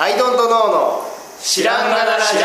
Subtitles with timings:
[0.00, 1.02] アイドントノーの
[1.42, 2.38] 知らんがなラジオ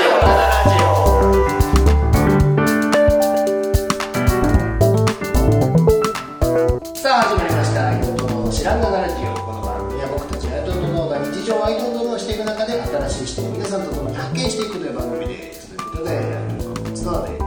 [6.96, 17.40] さあ始まりましたアイドントノーの知らんがなラジオこの番組は僕たちアイドントノーが日常をアイドントノーしていく中で新しい視点を皆さんと共に発見していくという番組ですということでアイドントノーの角田で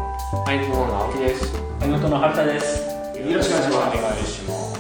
[0.47, 1.53] はい、どうも青木です。
[1.83, 2.79] 江本の春田です。
[3.19, 4.77] よろしくお願いしますお願いします。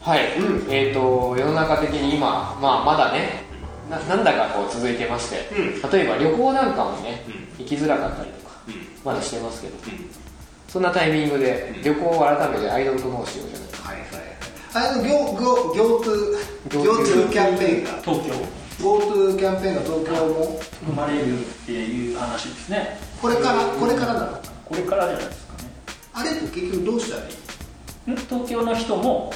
[0.00, 3.47] はい、うんえっ、と世の中的に今まあまだね、
[3.90, 7.24] ななんだかこう続いてまして、う例えば旅行なんかもね、
[7.58, 8.54] 行きづらかったりとか、
[9.04, 9.74] まだしてますけど、
[10.68, 13.88] そんなタイミングで旅行を改めてアイドルと申しようじゃないか。
[13.88, 14.92] はいはいはい。
[14.92, 15.32] あの Go
[15.72, 16.02] Go
[16.68, 17.90] GoTo キャンペーンが。
[18.02, 18.34] 東京。
[18.78, 22.98] GoTo キャンペーンが東京も生まれるっていう話ですね。
[23.20, 25.70] これからこれからなのこれからじゃないですかね。
[26.12, 28.16] あれって結局どうしたらいいん？
[28.16, 29.32] 東京の人も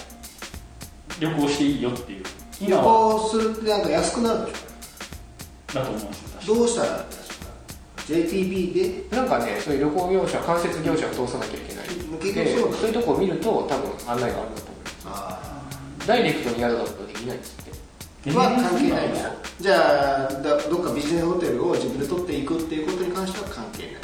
[1.19, 2.25] 旅行していいよっていう
[2.69, 4.63] 旅行するってなんか安くなるでし
[5.75, 6.55] だと思いますよ。
[6.55, 6.57] ょ？
[6.57, 7.43] どうしたら安く
[8.11, 11.87] なる？JTB でなんかね、そういう旅行業者、間接業者を通さなきゃいけない。
[12.21, 12.55] 結で。
[12.57, 15.07] 局そういうとこを見ると多分案内があるんだと思います。
[15.07, 15.63] あ
[16.07, 17.73] ダイレクトに宿だとできないんですって。
[18.31, 23.95] あは関係ないんだじゃあだどっかビジネスホテルを自分で取っていくっていうことに関しては関係ない。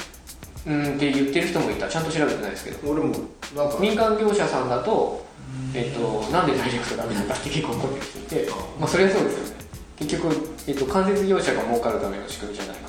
[0.66, 1.88] うんって言ってる人もいた。
[1.88, 2.91] ちゃんと調べてないですけど。
[2.91, 3.14] 俺も
[3.56, 3.78] なんか。
[3.80, 5.25] 民間業者さんだと,、
[5.74, 8.48] えっとなんでダイレクトダメなんだって結構思ってる人いて、
[8.80, 9.64] まあ、それはそうですよね。
[9.98, 10.34] 結局、
[10.66, 12.88] えっと間接業者が儲かるための仕組みじゃないな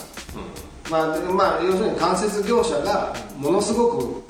[0.90, 4.24] まあ、でまあ要するに間接業者がものすごく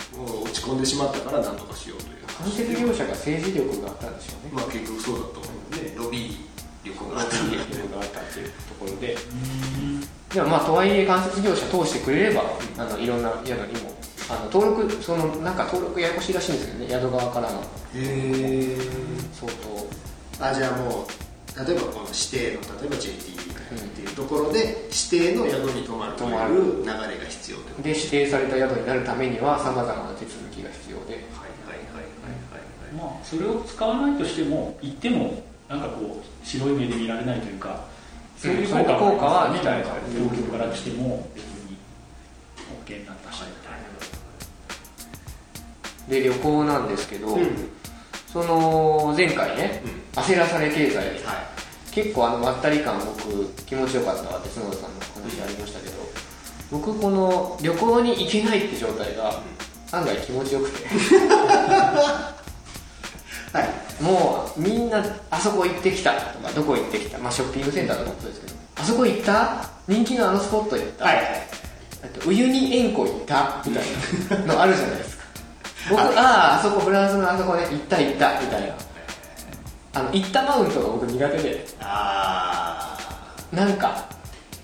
[0.43, 2.15] 落ち込んでしまったから何とかしようという。
[2.43, 4.51] 間接業者が政治力があったんでしょうね。
[4.53, 6.35] まあ結局そうだと思うねロビー
[6.83, 7.35] 力があった。
[7.37, 9.17] 政治力があったっていうところで。
[10.33, 12.43] でもまあとはいえ間接業者通してくれれば
[12.77, 13.91] あのいろんな宿にも
[14.29, 17.59] あの登録そのなんか登録ややこしいらしいんですよね宿側からの。
[17.61, 17.63] へ
[17.95, 18.77] え
[19.33, 19.51] 相
[20.39, 20.45] 当。
[20.45, 27.81] あじゃあもう例えばこの指定の例えば JTB っていうところで指定の宿に泊まると泊まるいう流れが必要ということ？
[27.83, 31.13] で指定された宿になるためにはさまざまな手続きが必要で。
[31.15, 37.85] はいはいはいはいはいまあそれを使わないとしても行ってもなんかこう白い目で見られないというか
[38.37, 41.77] そういう効果効果はみたいな期待されてる東京からしても別に
[42.85, 43.68] OK になったしみたいな。
[46.09, 47.69] で旅行なんですけど、うん。
[48.31, 49.81] その前回ね、
[50.15, 51.15] う焦らされ経済はい。
[51.91, 55.95] 結構あのまったり感僕気持ちよかったわって角田さんの話ありましたけど
[56.71, 59.41] 僕この旅行に行けないって状態が
[59.91, 60.87] 案外気持ちよくて。
[63.51, 64.03] はい。
[64.03, 69.69] もうみんなあそこ行ってきたとかどこ行ってきたまあショッピングセンターとかもそうですけどあそこ行った？
[69.87, 71.17] 人気のあのスポット行った、はい。
[72.03, 73.61] あとウユニ塩湖行った？
[73.65, 73.83] みたい
[74.47, 75.18] なのあるじゃないですか
[75.89, 78.75] 僕あああそこフランスのあそこね行った行ったみたいな。
[79.91, 81.65] あの行ったマウントが僕苦手で。
[81.79, 82.97] あ
[83.51, 84.07] なんか。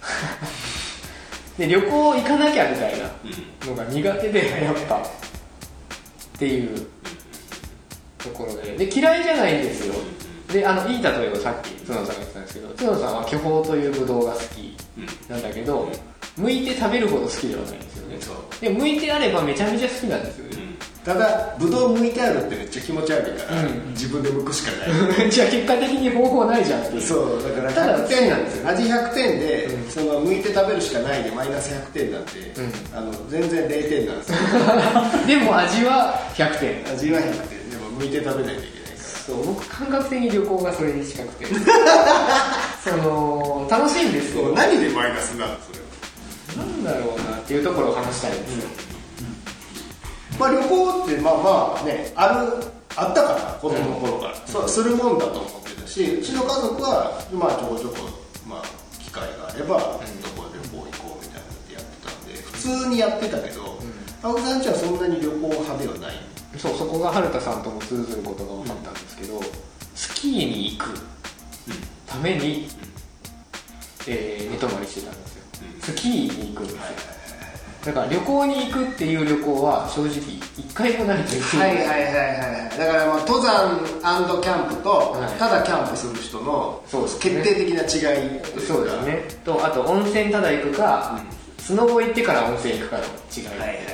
[1.58, 3.10] で旅行行かなきゃみたいな
[3.66, 4.98] のが苦手でやっぱ。
[4.98, 5.00] っ
[6.38, 6.88] ていう
[8.18, 8.86] ところで。
[8.86, 9.96] で嫌いじゃないんですよ。
[10.52, 14.78] であのいい例えばさっき角野さんが言ってたんですけど角野さんは巨峰というブドウが好き
[15.30, 15.90] なんだけど
[16.40, 18.18] 剥いて食べるほど好きではないんですよね。
[18.62, 20.65] で剥いてあればめちゃめちゃ好きなんですよね
[21.06, 23.90] ただブドウ剥いてあるってめっちゃ気持ち悪いから、うん。
[23.92, 25.30] 自分で剥くしかない。
[25.30, 28.70] じゃあ結果的に方法ないじゃんってそうだからただ100点なんですよ。
[28.70, 29.92] 味100点で、うん。
[29.92, 32.98] その剥いて食べるしかないでマイナス100点なんて、うん。
[32.98, 34.38] あの全然0点なんですよ。
[35.28, 36.94] でも味は100点。
[36.94, 37.70] 味は100点。
[37.70, 41.46] でも剥いて食べないといけないかそう僕感覚的に旅行がそれに近くて。
[42.84, 44.50] その楽しいんですよ。
[44.56, 45.86] ら何でマイナスになるのそれは。
[46.58, 48.95] なんだろうなっていうところを話したいんですよ、
[50.40, 52.64] まあ旅行ってまあまあねある
[52.98, 58.08] あったから子供の頃から、そうするもんだと思ってたしうちの家族はまあちょこちょこ、
[58.48, 58.64] まあ、
[59.04, 60.00] 機会があれば、ど
[60.36, 62.52] こ旅行行こうみたいなのってやってたんで普
[62.84, 63.80] 通にやってたけど、
[64.24, 66.16] 青木さんちはそんなに旅行派ではない。
[66.58, 69.42] そうそこが春田さんとも通ずることが分かったんですけど、
[69.94, 70.98] スキーに行く
[72.08, 72.70] ために、
[74.08, 75.44] えー寝泊まりしてたんですよ、
[75.82, 76.82] スキーに行くんですよ、
[77.86, 80.18] だから旅行に行くっていう旅行は正直
[80.58, 81.40] 一回もないとい。
[81.40, 82.80] うはいはいはいはい。
[82.80, 83.80] だからまあ登山
[84.42, 85.40] キャンプと、はい。
[85.40, 88.62] ただキャンプする人の決定的な違いといか。
[88.62, 89.24] そうですね。
[89.46, 91.22] とあと温泉ただ行くか、
[91.60, 93.86] スノボ行ってから温泉行くかの違いはいはいはい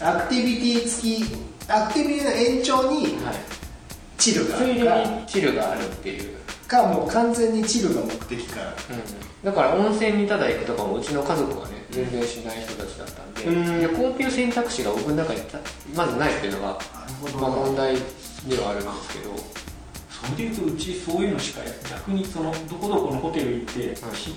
[0.00, 1.24] アクティビティ付き
[1.68, 3.34] アクティビティの延長にはい。
[4.18, 5.20] チルがあるか。
[5.20, 6.36] にチルがあるっていう、
[6.68, 8.60] かもう完全にチルが目的か。
[9.42, 13.80] だから温泉にただ行くとかもうちの家族はね全然しない人たちだったんで、うん。
[13.82, 15.58] 旅行っていう選択肢が僕の中にた
[15.94, 16.78] まずないっていうのが、
[17.40, 19.36] まあ、問題ではあるんですけど。
[20.10, 21.60] そそれでいうとうちそういうのしか
[21.90, 24.16] 逆にそのどこどこのホテル行って、はい。
[24.16, 24.34] し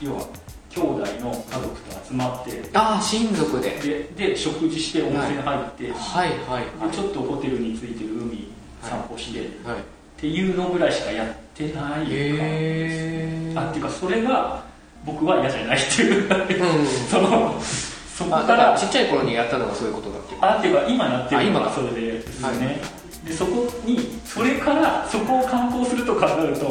[0.00, 0.28] 要は
[0.68, 3.70] 兄弟の家族と集まってああ親族で。
[4.16, 6.94] でで食事して温泉入って、ではいはいはい。
[6.94, 8.48] ちょっとホテルについてる海
[8.82, 9.82] 散歩して、っはい。
[10.20, 14.64] ていうのぐらいしかやってないかえあっていうかそれが
[15.04, 16.86] 僕は嫌じゃないっていう、うん。
[17.10, 17.60] その
[18.16, 26.66] そこあだからちっちゃい頃にやったのがそういうことだっていうあっていうか今やってるのがそれでですね、はいでそこにそれからそこを観光すると考えると、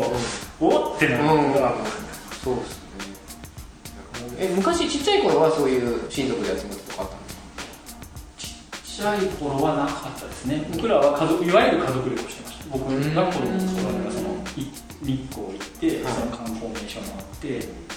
[0.59, 1.23] おってなる。
[1.23, 1.53] うん。
[1.53, 1.73] のが、
[2.43, 2.85] そうですね。
[4.37, 10.67] え昔ちっちゃい頃はそういう親族で集まってとかあったんですかちっちゃい頃はなかったですね。
[10.73, 12.65] 僕らは家族いわゆる家族旅行してました。
[12.69, 12.83] 僕
[13.15, 14.67] が子供の頃からそのい
[15.01, 16.13] 日光行って、はい。
[16.13, 17.90] その観光名所回って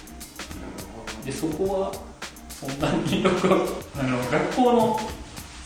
[1.24, 1.92] でそこは
[2.48, 3.46] そんなによく
[3.98, 5.00] あの学校の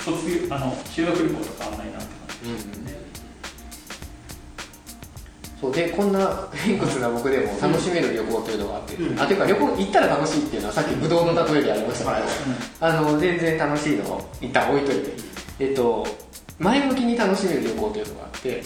[0.01, 2.99] 卒業あの修学旅行とかあんまりなって感じですね、
[5.61, 9.21] そうでこんな偏屈な僕でも楽しめる旅行というのがあって、うん。
[9.21, 12.23] あていうか旅行行ったら楽しいっていうのはさっきブドウの例えでありましたけど、はい
[12.81, 15.13] あの全然楽しいのを一旦置いといて、
[15.59, 16.07] えっと、
[16.61, 18.63] 前向きに楽しめる旅行というのがあって、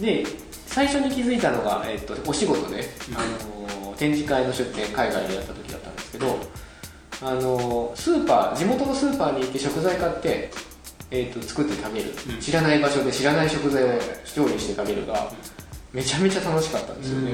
[0.00, 0.26] で
[0.66, 2.82] 最初に気づいたのが、えっと、お仕事で、
[3.14, 5.72] あの展示会の出店海外でやった時
[6.14, 6.38] けど
[7.22, 10.50] あのスーパー地元のスーパーに行って食材買って、
[11.10, 12.40] えっと、作って食べる、うん。
[12.40, 13.86] 知らない場所で知らない食材を
[14.34, 15.30] 調理して食べるが
[15.92, 17.30] めちゃめちゃ楽しかったんですよね、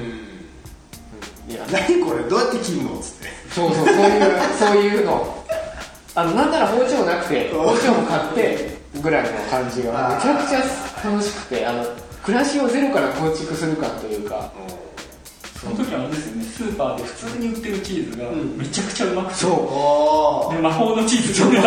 [1.49, 1.67] いや。
[1.73, 2.25] 何これ？
[2.29, 2.99] どうやって切るの？
[2.99, 3.29] っつって。
[3.55, 5.45] そうそうそういうそういうの。
[6.15, 10.15] あのなんなら包丁なくて包丁も買ってぐらいの感じが。
[10.17, 11.87] めちゃくちゃ楽しくてあの
[12.23, 14.53] 暮らしをゼロから構築する感というか
[15.61, 16.45] その時はあれですよね。
[16.45, 18.57] スーパーで普通に売ってるチーズがん。
[18.57, 19.53] めちゃくちゃうまくて、そう。
[19.53, 21.57] おで魔法のチーズちょっと。
[21.57, 21.63] こ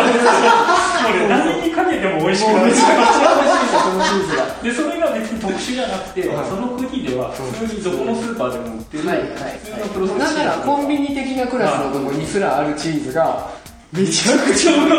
[1.14, 2.66] れ何にかけても美味しくなる。
[2.66, 6.46] めちゃくちゃ美味しいんですよそのチーズがでそれが別に特殊じゃなくて、はい。
[6.50, 9.18] その国では普通にどこのスーパーでも売ってる、はい。
[9.18, 9.30] はい。
[9.62, 13.46] 普通のプロセスなんならコンビニ的なクラスのとこにすらあるチーズが
[13.92, 14.98] めちゃくちゃうまい。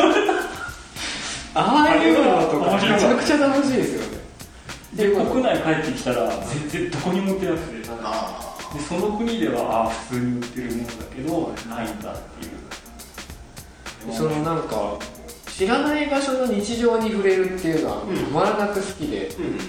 [1.57, 4.23] ああいうのとかめちゃくちゃ楽しいですよね。
[4.95, 7.81] で国内帰ってきたら全然どこにも売ってなくて。
[7.83, 14.13] であその国ではああ普通に売ってるものだけどないんだっていう。
[14.13, 14.99] そのなんか
[15.47, 18.09] 知らない場所の日常に触れるっていうのはん。
[18.09, 19.55] 止まらなく好きで、ーうん。
[19.55, 19.59] っ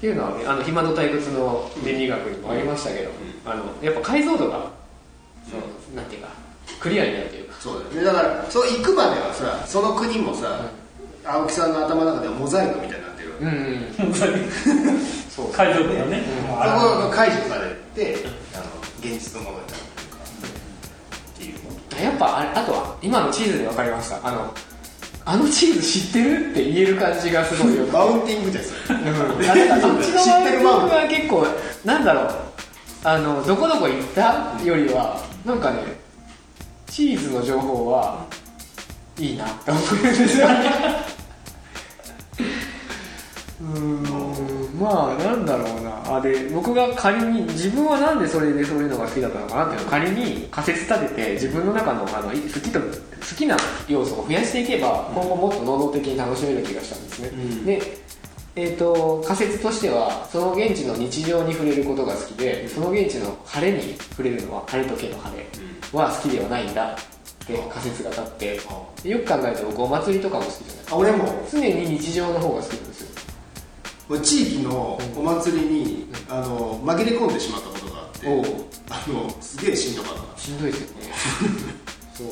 [0.00, 3.10] ていうのはねあの暇と退屈の倫理学にもありましたけど、
[3.46, 4.70] あのやっぱ解像度が、
[5.50, 5.96] そう。
[5.96, 6.28] なんていうか
[6.80, 7.56] クリアになるというか。
[7.60, 8.04] そうだよね。
[8.04, 10.70] だからそう行くまではさその国もさ
[11.24, 13.44] 青木さんの頭の中ではモザイクみたいになってるわけ。
[13.44, 14.06] うん。
[14.06, 15.00] うん。
[15.30, 15.52] そう。
[15.52, 17.00] 解像度がね、うん。
[17.00, 18.39] そこ解除されて
[19.34, 19.76] あのものになる
[21.34, 24.26] っていうやっぱあれあとは今のチーズで分かりました。
[24.26, 24.54] あの
[25.26, 27.84] あのチーズ知ってるって言える感じがすごいよ。
[27.92, 29.02] マウンティングじゃんそれう
[29.68, 29.72] ん。
[29.72, 31.46] あそっちの 知ってるマウンが結構
[31.84, 32.50] なんだろう。
[33.02, 35.78] あのどこどこ行ったよりはなんかね
[36.86, 38.26] チーズの情報は
[39.18, 40.48] いいなって思うんですよ
[43.62, 44.49] うーん
[44.80, 46.16] まあなんだろうな。
[46.16, 52.86] あで僕が仮に自分はなんでそれでそういうのが好きだったのかなっていうのを仮に仮説立てて自分の中のあのい好きと好
[53.36, 53.56] きな
[53.86, 57.64] 要素を増やしていけば今後もっと能動的に楽しめる気がしたんですね、うん。
[57.66, 57.80] で
[58.56, 65.46] えー、と仮説としてはその現地の日常に触れることが好きでその現地の晴れに触れるのは晴れとけの晴れ
[65.92, 68.60] は好きではないんだって仮説が立って。
[69.02, 71.48] でよく考えると僕お祭りとかも好きじゃないあ俺も。
[71.50, 73.19] 常に日常の方が好きなんですよ
[74.18, 78.26] 地域のお祭りにあの紛れ込んでしまったことがあって
[78.90, 80.40] あのすげえしんどかった。
[80.40, 81.04] しんどいですよね。
[82.14, 82.24] そ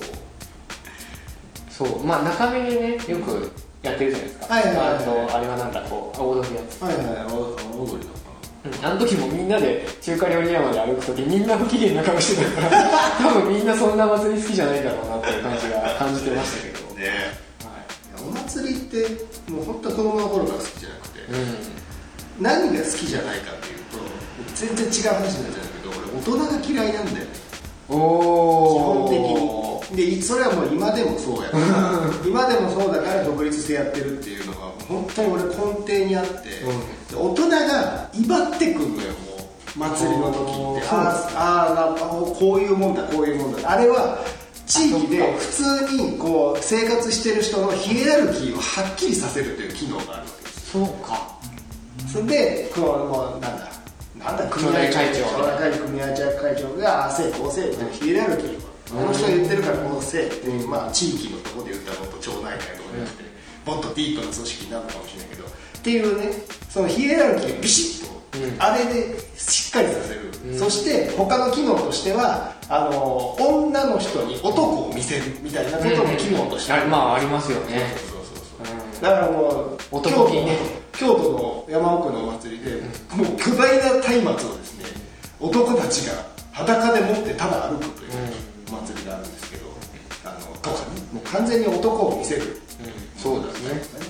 [1.84, 1.88] う。
[1.88, 2.04] そう。
[2.04, 3.50] まあ中目でねよく
[3.82, 4.54] やってるじゃないですか。
[4.54, 4.94] はいはいはいはい。
[5.34, 7.36] あれはなんかこう踊るやつはいはいはいお
[7.84, 8.12] 踊りの
[8.64, 8.74] うん。
[8.84, 12.90] あの時もみんなで中華料理屋まで歩く時みんな不機嫌な顔してたから
[13.22, 17.08] 多分みんなそんな祭り好きじゃないんだろうなっていう感じが感じてましたけど、ね。
[17.62, 17.72] はい。
[18.28, 19.06] お祭りって
[19.52, 20.77] もう本当子供の頃から好き
[21.30, 23.98] じゃなくてい、何が好きじゃないかっていうと
[24.54, 27.30] 全然違う話になっちゃうんだけど俺大人が嫌いなんだよね。
[27.88, 29.58] うん、基お本的に。
[29.96, 31.64] でそれはもう今でもそうやから
[32.26, 40.88] 今でもそうだから独立してやってるっていうのが本当に俺根底にあって、で大人が威張ってくんのよもう祭りの時って。
[40.90, 43.70] あーあこういうもんだこういうもんだ。
[43.70, 44.22] あれは
[44.66, 51.38] 地域で普通にこう生活してる人のヒエラルキーをはっきりさせるという機能があるわけそうか。
[52.12, 53.68] それでこのもうなんだ
[54.18, 55.24] なんだ組合会長。
[55.86, 63.24] 組合会長がああせいこうせいっていうヒエラルキーをこの人が言ってるからこうせいっていう、まあ、地域のところで言ったらもっと町内会とかになって、
[63.66, 65.50] もっとディープな組織になるのかもしれないけどっ
[65.82, 66.32] ていうね
[66.70, 70.20] そのヒエラルキーをビシッとうんあれでしっかりさせる、
[70.52, 70.58] うん。
[70.58, 77.94] そして他の機能としてはあの女の人に男を見せるみたいなことも機能としてあまあありますよね。
[77.96, 78.17] そうそう
[79.00, 80.28] だからもう京都
[80.92, 82.72] 京都の山奥のお祭りで、
[83.14, 84.84] もう巨大な松明をですね
[85.40, 88.10] 男たちが裸で持ってただ歩くという
[88.68, 89.66] お祭りがあるんですけど、
[90.24, 90.98] あのとかね。
[91.12, 92.42] もう完全に男を見せる、
[93.16, 94.08] そうですね。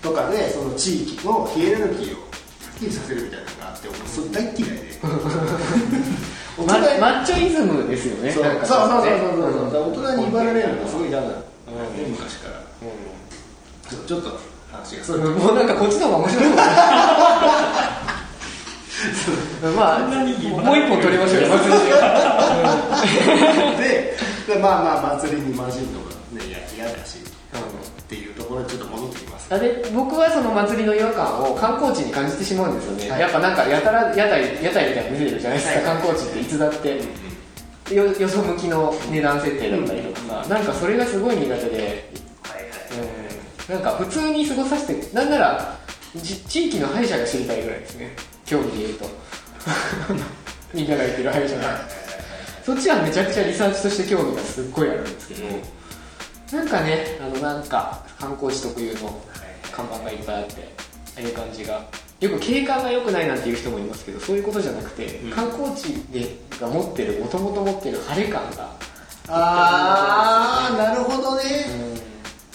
[0.00, 2.26] とかでその地域のヒエラルキーをは
[2.74, 5.00] っきりさせるみたいなのがあって俺それ大っ嫌いで。
[6.66, 8.32] 大マッチョイズムですよね。
[8.32, 8.44] そう。
[8.44, 9.18] そうそうそうね
[9.70, 9.90] そう。
[9.90, 11.36] 大人に威張られるのがすごい嫌なの、ん。
[12.10, 12.62] 昔から
[13.92, 14.38] ちょちょっと
[14.72, 16.50] 話がそれうんもうなんかこっちの方が面白い
[19.76, 20.06] まあも
[20.72, 21.78] う一本取りましょうよ祭り
[23.78, 24.16] で。
[24.48, 27.18] ででまあまあ祭りに混じるのがね嫌だし。
[28.12, 33.20] っていうところにちょっと戻ってきますあれ僕はその祭りの違和感を観光地に感じてしまうんですよね、はい。
[33.20, 35.84] やっぱなんかやたら屋台屋台みたいなの見せてるじゃないですか、はい。
[35.84, 37.00] 観光地っていつだって、
[37.94, 42.21] よよそ向きの値段設定だったりとかさ、なんかそれがすごい苦手で、うん、
[43.68, 45.78] なんか普通に過ごさせてなんなら
[46.16, 48.10] じ地域の歯医者が知りたいぐらいですね。
[48.44, 49.06] 競技で言うと。
[50.74, 51.80] みんなが言ってる歯医者が。
[52.64, 59.20] そっちはめちゃくちゃリサーチとして興味がすっごいあるんですけど、なんかねあのなんか観光地特有の
[59.72, 60.68] 看板がいっぱいあって
[61.16, 61.82] ああいう感じが。
[62.20, 65.30] よく景観が良くないなんていう人もいますけどそういうことじゃなくて、うん。
[65.32, 68.70] 観光地でが持ってるもともと持ってる晴れ感が、
[69.28, 71.66] ああなるほどね。
[71.86, 71.91] うん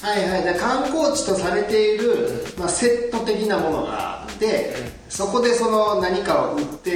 [0.01, 0.43] はいはい。
[0.43, 4.73] だから観光地とされている、まあ、セット的なものがあって、
[5.09, 6.91] そこでその何かを売って、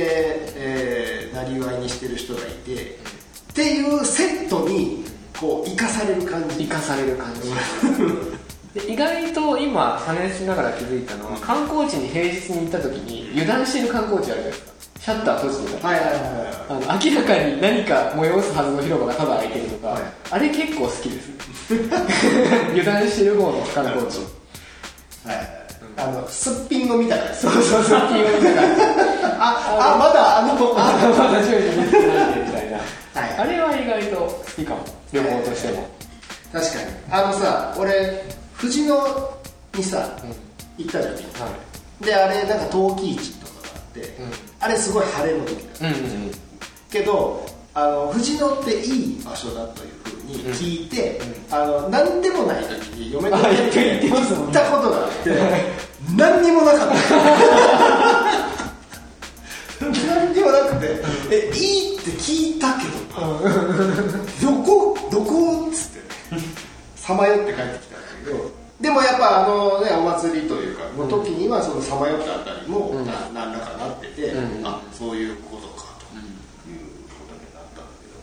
[0.55, 5.03] えー、なりわいにしてる人がいて、っていうセットに
[5.39, 6.65] こう生かされる感じ。
[6.65, 7.51] 生かされる感じ。
[8.73, 14.70] で意外と今話しながら気づいたのは観光地に平日に行った時に油断してる観光地あるじゃないですか
[15.01, 15.87] シャッター閉じてた。
[15.87, 16.21] はいはいはい。
[16.69, 20.03] あの明らかに何か催すはずの広場がただ空いてるとか、はい。
[20.29, 21.29] あれ結構好きです。
[22.69, 24.19] 油断してる方の観光地
[25.25, 25.47] はいはい
[25.97, 28.61] あのすっぴんのみたいなやつそうそうそうっていうなんか
[29.39, 33.37] ああまだあのあまだ準備できてないねみたいな、はい。
[33.37, 34.85] あれは意外と好きかも。
[35.11, 35.85] 旅行としても、
[36.53, 36.85] 確かに。
[37.09, 39.29] あのさ俺藤野
[39.75, 40.85] にさうん。
[40.85, 41.13] 行ったじゃん。
[41.13, 41.19] は
[42.01, 42.05] い。
[42.05, 43.40] であれなんか陶器市
[43.93, 44.31] あって、うん。
[44.59, 46.31] あれすごい晴れの時だうんうん
[46.91, 55.29] けどあの藤野っていい場所だというふうに聞いて、うあの何でもない時に嫁と行ったことがあって
[56.17, 56.95] 何にもなかった。
[59.81, 63.39] 何にもなくて「えいいって聞いたけどな
[64.41, 66.41] どこどこ?」っつってね
[66.95, 67.90] さまよって帰ってきた
[71.61, 73.05] そのさまよったあたりもうん。
[73.05, 74.65] な何らかなってて、うん。
[74.65, 76.05] あそういうことかと
[76.69, 78.13] いうことになったんだけど、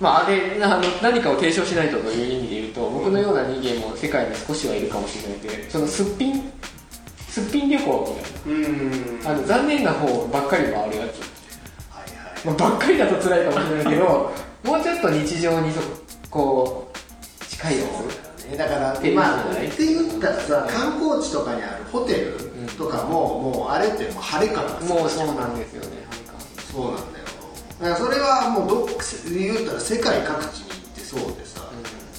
[0.00, 6.52] まああれあの何かを提唱しないとという意味で言うと僕のような人間も世界に少しはいるかもしれないでそのすっぴん
[7.28, 9.22] すっぴん旅行みたいうん。
[9.22, 12.46] なあの残念な方ばっかり回るやつ、はいはい。
[12.46, 14.32] まあ、ばっかりだと辛いかもしれないけど
[14.64, 15.80] もうちょっと日常にそ
[16.30, 18.25] こう近いやつ
[18.56, 22.36] だからっていうまあって言ったらさ観光地とかにあるホテル
[22.78, 26.06] とかも、もうあれってもう晴れからさもうそうなんですよね。
[26.72, 27.24] そうなんだよ。
[27.80, 28.88] だからそれはもうどっ
[29.32, 31.60] 言ったら世界各地に行ってそうでさ、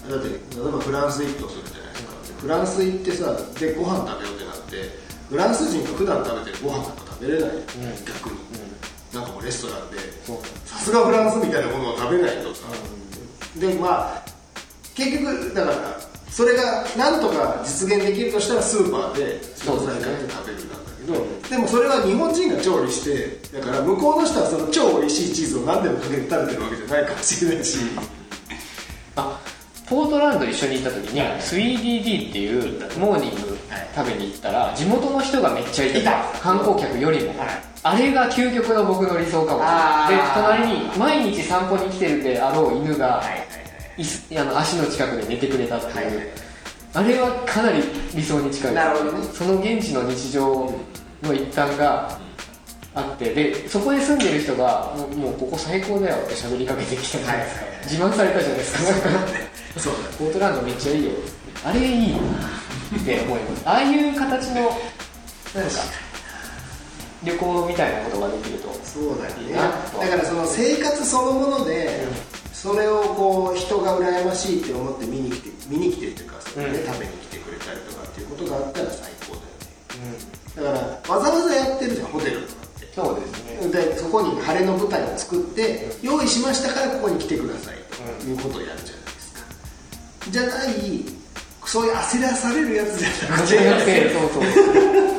[0.10, 2.42] だって例えばフランス行くとするじゃないですか。
[2.42, 7.52] フランス行ってさでご飯食べようってなってフランス人が普段食べてるご飯なんか食べれない、
[8.06, 8.38] 逆に、
[9.14, 9.98] なんかもうレストランで
[10.66, 12.68] さすがフランスみたいなものを食べないとさ、
[13.58, 14.26] でまあ
[14.96, 15.97] 結局だから
[16.30, 27.78] それがなんとか実現できるとしたらスーパーで惣菜買って食べるなんだけどでもそれは日本人が調理してだから向こうの人はその超美味しいチーズを何でもかけて食べてるわけじゃないかもしれないし、
[29.16, 29.40] あ
[29.88, 33.58] ポートランド一緒に行った時に 3DD っていうモーニング
[33.96, 36.24] 食べに行ったら地元の人がめっちゃいていた。
[36.42, 37.40] 観光客よりも。
[37.40, 37.50] はい。
[37.84, 40.58] あれが究極の僕の理想かもしれない。
[40.60, 43.57] で隣に毎日散歩に来てるであろう犬がはい
[44.40, 46.06] あの足の近くで寝てくれたっていう、はい。
[46.06, 46.28] はい
[46.94, 47.84] あれはかなり
[48.16, 48.74] 理想に近い。
[48.74, 49.24] なるほどね。
[49.32, 50.74] その現地の日常
[51.22, 52.18] の一端が
[52.96, 59.10] あってでそこで住んでる人がもうここ最高だよって喋りかけてきたじゃないですか、はい自慢されたじゃないですか。
[59.80, 59.94] そう。
[60.18, 61.12] ポートランドめっちゃいいよ。
[61.64, 63.64] あれいいなって思います。
[63.68, 64.72] ああいう形のなんか
[67.24, 68.74] 旅行みたいなことができると。
[68.84, 69.54] そうだよね。
[69.54, 72.08] だからその生活そのもので、
[72.58, 76.86] それをこう人が羨ましいって思って見に来て見に来てっていうかそれでうん。
[76.88, 79.46] 食べに来てくれたりとかっていうことがあったら最高だよ
[80.10, 80.18] ね。
[80.56, 80.72] だか
[81.08, 82.88] らわざわざやってるじゃんホテルとかって。
[82.96, 83.70] そうですね。
[83.70, 87.76] でそこに晴れの舞台を作って用意しましたからここに来てください
[88.22, 89.42] ということをやるじゃないですか。
[90.32, 91.06] じゃない
[91.64, 94.10] そういう焦らされるやつじゃなくて。
[94.10, 94.44] そうそう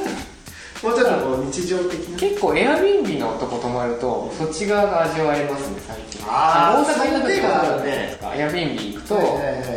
[0.83, 2.19] もうちょっとこう日常的な。
[2.19, 8.35] 結構エアビーンビーのとこ泊まるとそっち側が味わえますね最近あー大阪行った時はその手があるねですか。
[8.37, 9.15] エアビーンビー行くと、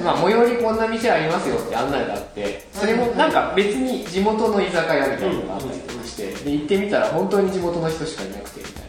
[0.03, 8.84] まあ、最寄りこんな店ありますよって案内があってそれもなんか別に地元の居酒屋みたいなのがあったりとかしてで行ってみたら本当に地元の人しかいなくてみたい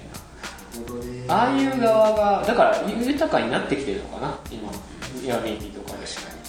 [1.28, 1.34] な。
[1.34, 4.70] ああいう側がだから豊かになってきてるのかな今
[5.24, 6.04] エアビーンビーとかで。
[6.04, 6.42] 確かに。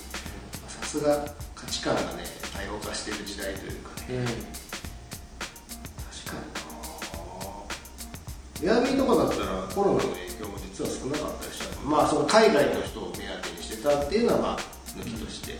[0.67, 2.07] さすが価値観がね
[2.53, 4.05] 多様化している時代というかね。
[4.09, 4.13] う
[4.59, 4.62] ん
[8.63, 11.81] エアビーとかだったらコロナの影響も実は少なかったりした。
[11.81, 14.57] まあその海外の人を目当てにしてたっていうのはまあ
[14.97, 15.53] 抜きとして、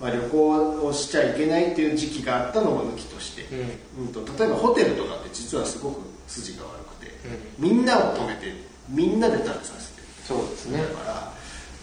[0.00, 3.42] まあ、旅行をしちゃいけないっていう時期があったのも抜きとして、
[3.96, 4.06] うん。
[4.06, 7.12] うんと例えばホテルとかって実はすごく筋が悪くて、
[7.58, 8.54] みんなを止めて
[8.88, 10.06] みんなで食べさせてる。
[10.24, 10.78] そうですね。
[10.78, 11.32] だか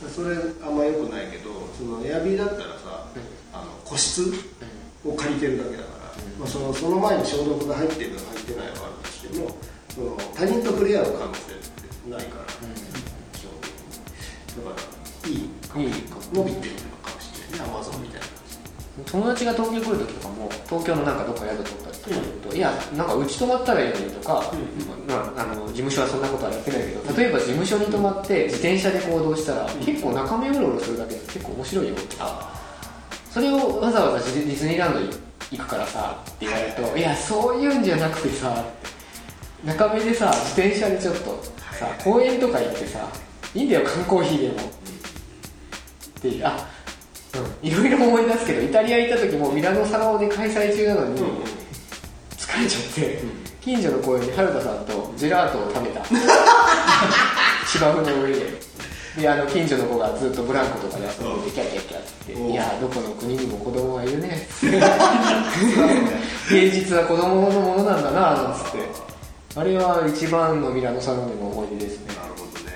[0.03, 3.07] らそれあんま良くないけどそのエアビーだったらさ、
[3.53, 4.31] あの個室
[5.05, 9.49] を借りてるだけだから、まあ、そのその前に消毒が入ってるの入ってないはあるとしても
[9.97, 13.81] その他人と触れ合う可能性ってないから、基本的に
[14.63, 14.77] だから
[15.27, 15.93] いいいい
[16.31, 16.67] 伸びて。
[16.69, 18.27] るのかもしれないねアマゾンみたいな
[19.05, 24.53] 友達が東京来る時とかも東京のなんかどっか宿取ったりとか言うと、いやなんかうち泊まったらいいのにとか、
[25.07, 26.69] まあ、あの事務所はそんなことはやって。
[26.69, 28.43] ないけど例えば事務所に泊まって。
[28.45, 32.15] 自転車で行動したら、結構中身うろうろするだけで結構面白いよって。
[33.31, 35.09] それをわざわざディズニーランドに
[35.51, 36.45] 行くからさって。
[36.45, 38.29] 言われると、いやそういうんじゃなくて。
[38.29, 38.63] さ
[39.65, 43.07] 中身でさ自転車でちょっとさ、公園とか行ってさ
[43.53, 46.67] いいんだよ缶コーヒーでも、っていうあ
[47.63, 51.21] うんいろいろ思い出すけどイタリア行った時もミラノサロで開催中なのに、
[52.37, 53.19] 疲れちゃって、
[53.61, 56.03] 近所の公園で原田さんとジェラートを食べた。
[57.67, 58.67] 芝生の上で。
[59.17, 61.43] であの近所の子がずっとブランコとかで遊ん。
[61.43, 64.47] でてキャッキャッキャって言って「いやどこの国にも子供はいるね」
[66.51, 68.77] 芸術は子供のものなんだななんつって
[69.57, 72.13] あれは一番のミラノサロンでの思い出ですね。
[72.13, 72.71] なるほどね。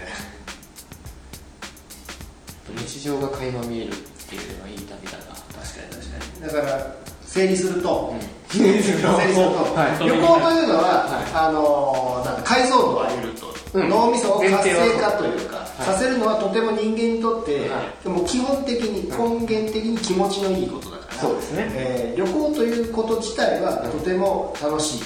[2.76, 3.92] 日常が垣間見えるっ
[4.28, 5.26] ていうのはいい旅だな。
[5.62, 6.42] 確かに確かに。
[6.42, 8.16] だから整理すると、
[8.50, 9.16] 整理すると。
[9.20, 10.04] 整理すると、はい。
[10.04, 11.32] 旅行というのは、はい。
[11.36, 13.88] あのーなんか解像度を上げると、うん。
[13.90, 15.86] 脳みそを活性化というか、はい。
[15.86, 21.68] させるのはとても人間にとって、はでも基本的に根源的に気持ちのいいことだそうですね。
[21.74, 25.02] えー旅行ということ自体はとても楽しい、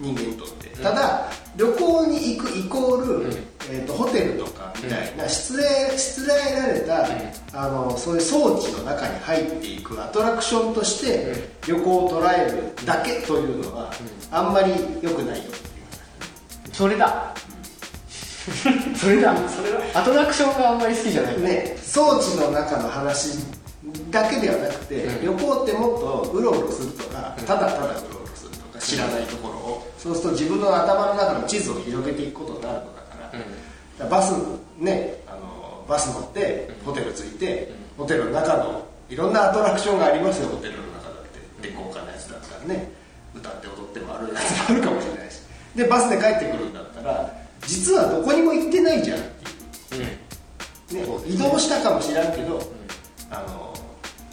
[0.00, 3.32] 人間にとって、ただ旅行に行くイコール、ん。
[3.70, 5.64] えー、とホテルとかみたいな、しつれ
[5.98, 7.06] しつらえられた、
[7.52, 13.92] あのそういう装置の中に入っていくアトラクションとして旅行を捉えるだけというのは、
[14.30, 15.50] あんまり良くないよ
[16.72, 17.34] それだ。
[18.96, 19.36] それだ。
[19.48, 19.80] それは。
[19.94, 21.40] アトラクションがあんまり好きじゃない。
[21.40, 23.38] ね、装置の中の話
[24.10, 25.38] だけではなくて、うん。
[25.38, 28.78] 旅行ってもっとうろうろするとか、ただただうろうろするとか。
[28.78, 33.44] 知らないところを、そうすると自分の頭の中の地図を広げていくことになるのだから,、だか
[33.98, 34.32] らバス
[34.78, 41.24] ねあのバス乗ってホテル着いて、ホテルの中のいろんなアトラクションがありますよホテルの中だっ
[41.60, 41.68] て。
[41.68, 42.92] で豪華なやつだったらね
[43.34, 45.40] 歌って踊ってもあるやつもあるかもしれないし。
[45.76, 47.32] でバスで帰ってくるんだったら
[47.66, 49.22] 実はどこにも行ってないじゃんっ
[49.90, 50.04] ていう。
[50.88, 52.58] ね、移動したかもしれんけど、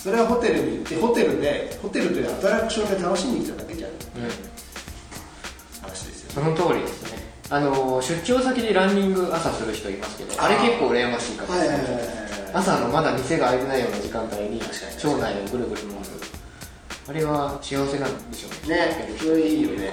[0.06, 3.90] それはホテルに行ってホテルでホテルというアトラクションで楽しんできただけじゃん。
[3.90, 3.98] うん。
[5.82, 6.44] 話ですよ。
[6.44, 7.18] ねその通りですね。
[7.50, 11.80] あの出張先でランニング朝する人いますけどあれ結構羨ましいかもしれない
[12.54, 16.06] 朝のまだ店が開いてないような時間帯に町内をぐるぐる回る。
[17.08, 18.76] あれは幸せなんでしょうね。
[18.76, 19.90] ねそれいいよね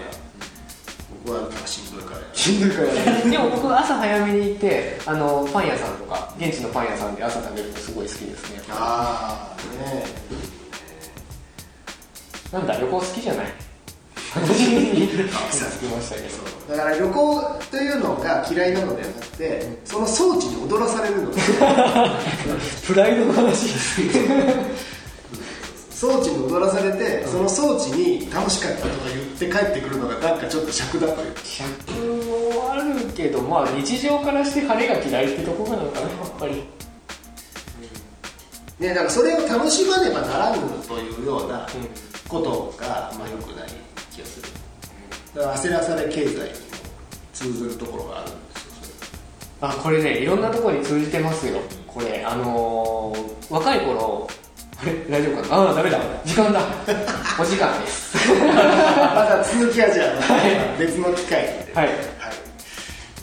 [1.24, 8.62] 僕はしんどいからしんどいから でも僕は朝早めに行ってあのパン屋さんとか現地のパン屋さんで朝食べるのすごい好きですね。
[8.70, 10.04] ああね
[12.52, 13.46] なんだ旅行好きじゃない？
[14.34, 16.76] 話につきましたけど。
[16.76, 21.30] だから旅行というのが嫌いなのではなくてその装置に踊らされるの。
[21.30, 21.34] が
[22.86, 23.66] プライドの話
[26.02, 31.32] 装置に踊らされてその装置に楽しかったとか言って帰ってくるのがなんかちょっと尺だという。
[31.32, 36.10] か尺もあるけどまあ日常からして晴れが嫌いってとこなのかなやっ
[36.40, 36.64] ぱり。
[38.80, 41.68] ね、だからそれを楽しまねばならぬというような
[42.28, 43.68] ことが、まあ、よくない
[44.10, 44.48] 気がする。
[45.36, 46.44] だから焦らされ経済にも
[47.32, 48.96] 通ずるところがあるんですよ
[49.60, 51.60] あこれねいろんなところに通じてますよ。
[51.86, 54.26] これあのー若い頃
[54.82, 55.54] あれ大丈夫かな？
[55.56, 55.98] ああダメだ。
[56.24, 56.60] 時間だ。
[57.40, 58.16] お時間です。
[58.46, 61.72] また続きはじゃあ別の機会で。
[61.74, 61.86] はい。
[61.86, 61.96] はい。
[61.96, 62.02] と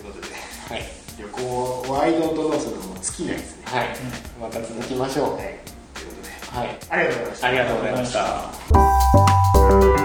[0.08, 0.34] いうことで
[0.70, 0.86] はい。
[1.18, 3.64] 旅行ワイドとのそれも尽きないですね。
[3.66, 3.88] はい。
[4.42, 5.34] また続きましょう。
[5.36, 5.42] はい。
[5.94, 6.60] ということで。
[6.60, 6.78] はい。
[6.90, 7.48] ありがとうございました。
[7.48, 9.99] ありがとうございました